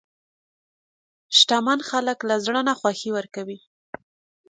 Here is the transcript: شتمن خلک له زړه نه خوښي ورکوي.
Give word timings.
شتمن 1.37 1.79
خلک 1.89 2.19
له 2.29 2.35
زړه 2.45 2.61
نه 2.67 2.73
خوښي 2.79 3.09
ورکوي. 3.13 3.59